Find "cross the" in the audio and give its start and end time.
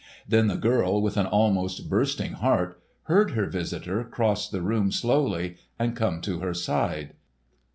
4.03-4.63